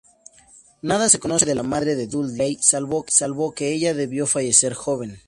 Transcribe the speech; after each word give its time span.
Nada 0.81 1.09
se 1.09 1.19
conoce 1.19 1.45
de 1.45 1.53
la 1.53 1.61
madre 1.61 1.93
de 1.93 2.07
Dudley, 2.07 2.57
salvo 2.59 3.05
que 3.53 3.71
ella 3.71 3.93
debió 3.93 4.25
fallecer 4.25 4.73
joven. 4.73 5.19